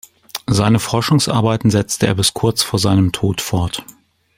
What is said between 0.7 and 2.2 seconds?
Forschungsarbeiten setzte er